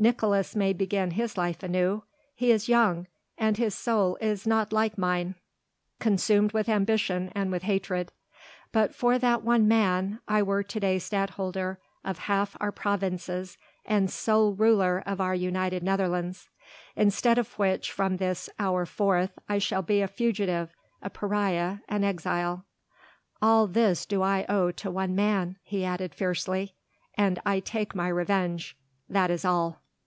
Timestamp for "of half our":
12.02-12.72